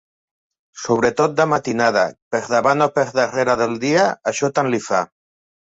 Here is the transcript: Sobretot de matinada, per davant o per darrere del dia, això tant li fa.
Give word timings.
Sobretot 0.83 1.35
de 1.41 1.47
matinada, 1.51 2.07
per 2.35 2.41
davant 2.55 2.85
o 2.89 2.91
per 2.99 3.07
darrere 3.21 3.61
del 3.63 3.79
dia, 3.89 4.11
això 4.35 4.55
tant 4.59 4.75
li 4.77 4.87
fa. 4.93 5.09